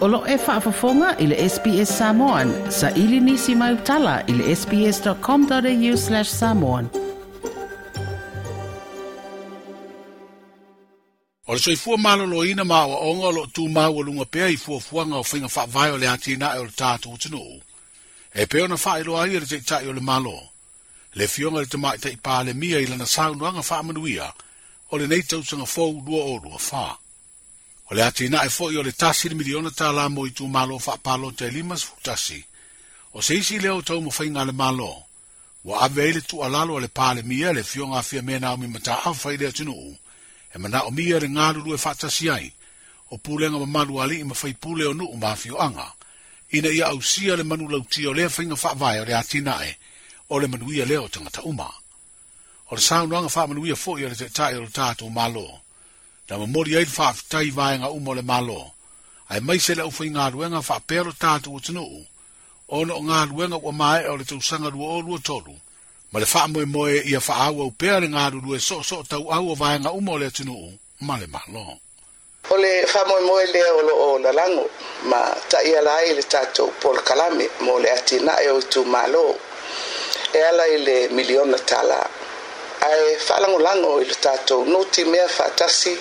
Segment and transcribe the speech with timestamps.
[0.00, 2.70] Olo e whaafafonga i le SPS Samoan.
[2.72, 6.88] Sa ili nisi mai utala i le sps.com.au slash samoan.
[11.46, 14.48] O le soifua malo lo ina maa wa onga lo tu maa wa lunga pea
[14.48, 17.42] i fua fua ngau whinga whaafai o le ati na e o le tātu utinu.
[18.40, 20.38] E peo na whaai lo aia le te itai o le malo.
[21.18, 24.32] Le fionga le te mai te i pā le mia i lana saunuanga whaamanuia
[24.90, 26.96] o le neitau tanga fōu lua o lua whaa.
[27.90, 30.30] O le atina e fo i o le tasi le miliona ta la mo i
[30.30, 32.38] tu malo fa palo te lima su tasi.
[33.12, 34.94] O se isi leo tau mo fainga le malo.
[35.66, 39.02] Wa ave ele tu alalo le pale mia le fionga fia mena o mi mata
[39.04, 39.98] au fai le atinu u.
[40.54, 42.52] E mana o mia le ngaru lue fa tasi ai.
[43.10, 45.90] O pulenga ma malu ali i ma fai pule o nu u mafio anga.
[46.54, 49.14] Ina ia au sia le manu lau tia o le fainga fa vai o le
[49.18, 49.74] atina e.
[50.30, 51.66] O le manuia leo tangata uma.
[52.70, 55.26] O le saunuanga fa manuia fo i o le te tae o le tatu malo.
[55.26, 55.68] O le saunuanga o le malo
[56.30, 58.62] na ma mori ai fa tai vai nga umo malo
[59.30, 62.00] ai mai se le ufi nga rue nga fa pero ta tu tsunu u
[62.78, 65.54] ono nga rue nga wa mai o le tu sanga rue o rue tolu
[66.12, 69.22] ma le fa mo mo ia fa au o pere nga rue so so tau
[69.26, 70.68] u au vai nga umo le tsunu u
[71.06, 71.66] ma le malo
[72.52, 74.64] o le fa mo mo le o lo o na lango
[75.10, 76.40] ma ta ia lai le ta
[76.82, 78.58] pol kalame mo le atina e o
[78.94, 79.26] malo
[80.30, 81.98] e ala ile miliona tala
[82.86, 85.92] ai lango falangolango ilo tatou nuti mea faatasi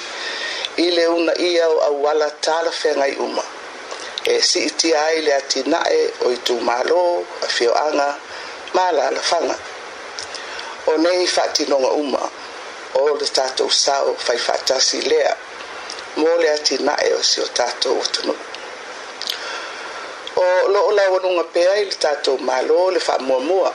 [0.79, 3.43] ile le una ia o auala talafeaga i uma
[4.31, 7.03] e siitia ai le atinaʻe o i tumālō
[7.63, 8.15] mala
[8.75, 9.55] ma lalafaga
[10.89, 12.23] o nei faatinoga uma
[12.99, 15.33] o le tatou sao faifaatasi lea
[16.19, 18.39] mo le atinaʻe o sio tato atunuu
[20.35, 23.69] o lo loo lauanuga pea malo le tatou mālō le faamuamua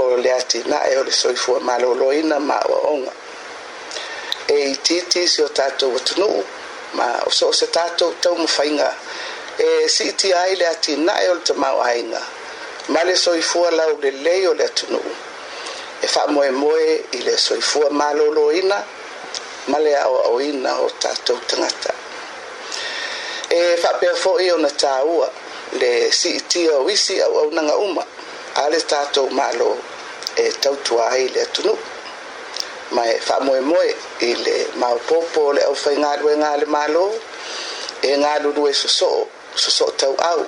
[0.00, 3.12] o le atinaʻe o le soifua malōlōina ma auaoga
[4.50, 6.42] e eh, itiiti eh, si o tatou atunuu
[6.94, 8.88] ma o so o se tatou taumafaiga
[9.58, 12.20] e siitia ai le atinaʻe o le tamauaiga
[12.92, 15.10] ma le soifua lau lelei o le atunuu
[16.02, 18.78] e faamoemoe i le soifua malōlōina
[19.70, 21.92] ma le aʻoaʻoina o tatou tagata
[23.58, 25.26] e faapea foʻi ona tāua
[25.80, 28.04] le siitia o isi auaunaga uma
[28.54, 29.70] a le tatou mālō
[30.42, 31.78] e tautua ai i le atunuu
[32.90, 36.34] mai fa moe moe ile ma mau popo le au fai e ngā e rue
[36.40, 37.02] ngā le malo
[38.08, 39.10] e ngā lulu e soso
[39.62, 40.40] soso tau au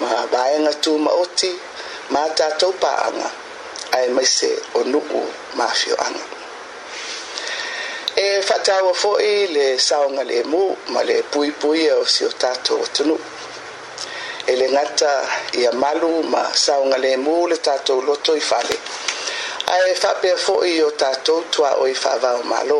[0.00, 1.52] ma bae ngā tū ma oti
[2.14, 3.30] ma tātou pā anga
[3.98, 5.22] ai mai se o nuku
[5.58, 6.26] ma fio anga
[8.24, 10.62] e fatawa fo'i le saonga le mu
[10.94, 13.18] ma le pui pui o si o tātou o tunu
[14.46, 15.12] e le ngata
[15.62, 18.78] ia malu ma saonga le mu le tātou loto i fale
[19.76, 22.76] ae faapea foʻi o tatou tuā o i faavao malo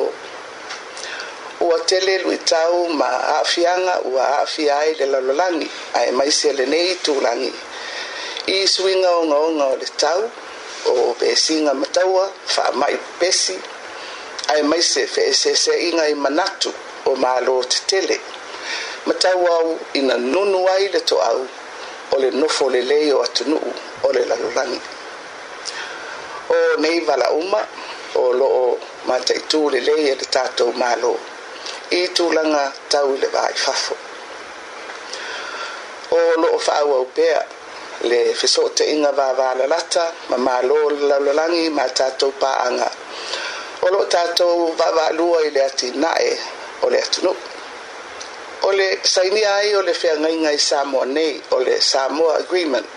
[1.66, 5.68] ua tele luitau ma aafiaga ua aafia ai le lalolagi
[6.00, 7.50] ae maise lenei tulagi
[8.54, 10.22] i suiga ogaoga o le tau
[10.92, 12.24] o pesiga mataua
[12.80, 13.56] mai pesi
[14.54, 16.70] ae maise inga i manatu
[17.08, 17.56] o malo
[17.88, 18.16] tele.
[19.06, 21.38] matau au ina nunu ai le toʻau
[22.12, 23.68] o le nofo lelei o atunuu
[24.06, 24.80] ole le lalolagi
[26.48, 27.62] o nei uma
[28.16, 28.78] o loo
[29.08, 31.14] mataʻitū lelei e le tatou mālō
[31.98, 33.94] i tulaga tau i le vaifafo
[36.10, 37.40] o loo faauau pea
[38.08, 42.88] le fesooteʻiga vavalalata ma malo le lalolagi ma tatou paaga
[43.84, 46.30] o loo tatou vaavaalua i le atinaʻe
[46.84, 47.36] o le atunuu
[48.62, 52.96] o le sainia ai o le feagaiga i samoa nei o le samoa agreement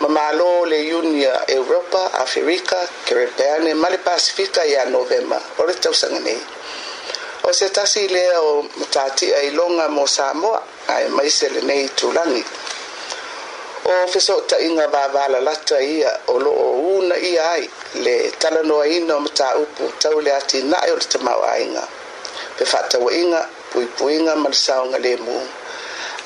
[0.00, 6.38] mamālō le iunia europa afrika kerepeane ma le pasifika iā novema o le tausaga nei
[7.44, 10.60] o se tasi lea o matatia i loga mo samoa
[10.94, 12.42] ae mai lenei tulagi
[13.84, 17.68] o fesootaʻiga vavalalata ia o loo una ia ai
[18.04, 20.40] le talanoaina o mataupu tau le a
[20.92, 21.82] o le tamaoaiga
[22.56, 23.40] pe faatauaʻiga
[23.72, 25.36] puipuiga ma le saoga lemu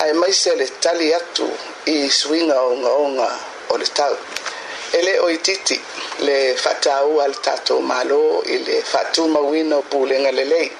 [0.02, 1.46] ae maise le tali atu
[1.94, 3.28] i suiga ogaoga
[3.68, 4.16] o le tau.
[4.98, 5.78] Ele o ititi
[6.26, 10.70] le fatau al tato malo i le fatu mawina o pūlenga le lei.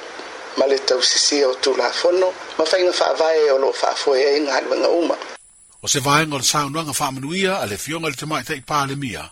[0.58, 2.28] Ma le tau sisi o tu la fono,
[2.58, 5.16] ma whainga whaavae o lo whaafoe e inga alwenga uma.
[5.82, 9.26] O se vaeng o le saunuanga whaamanuia a le fionga le tamaita i pāle mia.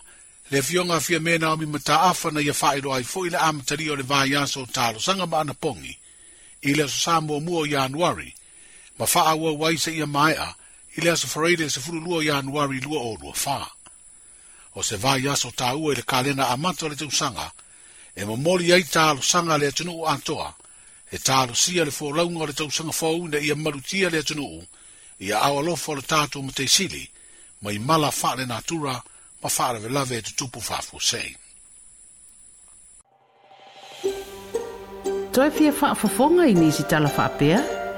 [0.51, 3.37] Le fionga fia mena o mi mata afa na ia whaero ai fo i le
[3.37, 5.95] amatari o le vaeyasa o talo sanga ma ana pongi.
[6.63, 8.33] I le so sa mua mua o ianuari,
[8.99, 10.55] ma faa ua waisa ia maea,
[10.97, 13.67] i le aso faraile se fulu lua o ianuari luo o lua fa.
[14.75, 17.51] O se vai aso taua i le kalena amanto le tausanga,
[18.15, 20.53] e mamoli ai lo sanga le atunu antoa,
[21.11, 21.17] e
[21.47, 24.65] lo sia le fōlaunga le tausanga fōu na ia marutia le atunu,
[25.19, 27.07] ia awalofo le tātu ma te sili,
[27.61, 28.93] ma i mala fāle natura,
[29.41, 31.37] ma fāle ve lave e tu tupu fāfu sei.
[35.33, 36.53] Toi fia fa'afofonga i nisi tala fa'apea?
[36.53, 37.81] Toi fia fa'afofonga i nisi tala fa'apea?